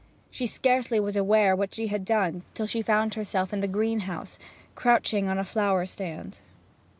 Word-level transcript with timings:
She 0.31 0.47
scarcely 0.47 0.99
was 0.99 1.15
aware 1.15 1.55
what 1.55 1.75
she 1.75 1.85
had 1.89 2.05
done 2.05 2.41
till 2.55 2.65
she 2.65 2.81
found 2.81 3.13
herself 3.13 3.53
in 3.53 3.59
the 3.59 3.67
greenhouse, 3.67 4.39
crouching 4.73 5.29
on 5.29 5.37
a 5.37 5.45
flower 5.45 5.85
stand. 5.85 6.39